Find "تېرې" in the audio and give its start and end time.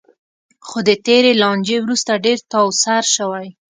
1.05-1.31